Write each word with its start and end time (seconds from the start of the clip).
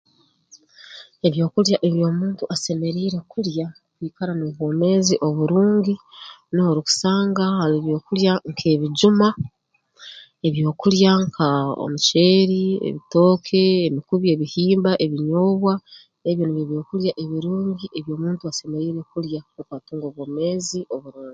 Ebyokulya 1.27 1.75
ebi 1.87 1.99
omuntu 2.09 2.43
asemeriire 2.55 3.19
kulya 3.31 3.67
kwikara 3.95 4.31
n'obwomeezi 4.35 5.15
oburungi 5.27 5.95
nuho 6.51 6.69
orukusanga 6.71 7.43
haroho 7.59 7.77
ebyokulya 7.87 8.31
nk'ebijuma 8.51 9.27
ebyokulya 10.47 11.11
nka 11.25 11.47
omuceeri 11.83 12.63
ebitooke 12.87 13.61
emikubi 13.87 14.25
ebihimba 14.29 14.91
ebinyoobwa 15.05 15.73
ebyo 16.29 16.43
nibyo 16.47 16.65
byokulya 16.69 17.11
ebirungi 17.23 17.85
ebi 17.97 18.09
omuntu 18.15 18.41
asemeriire 18.45 19.01
kulya 19.11 19.39
nukwo 19.53 19.73
atunge 19.77 20.05
obwomeezi 20.07 20.79
oburungi 20.95 21.29